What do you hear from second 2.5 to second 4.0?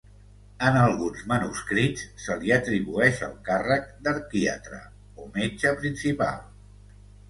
atribueix el càrrec